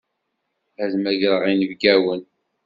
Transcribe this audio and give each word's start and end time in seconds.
Ad 0.83 0.91
mmagreɣ 0.97 1.41
inebgawen. 1.51 2.21